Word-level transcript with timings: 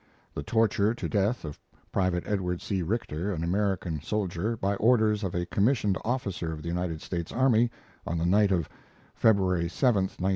[The 0.33 0.41
torture 0.41 0.95
to 0.95 1.07
death 1.07 1.45
of 1.45 1.59
Private 1.91 2.23
Edward 2.25 2.59
C. 2.59 2.81
Richter, 2.81 3.31
an 3.31 3.43
American 3.43 4.01
soldier, 4.01 4.57
by 4.57 4.73
orders 4.77 5.23
of 5.23 5.35
a 5.35 5.45
commissioned 5.45 5.95
officer 6.03 6.51
of 6.51 6.63
the 6.63 6.69
United 6.69 7.03
States 7.03 7.31
army 7.31 7.69
on 8.07 8.17
the 8.17 8.25
night 8.25 8.51
of 8.51 8.67
February 9.13 9.69
7, 9.69 10.05
1902. 10.05 10.29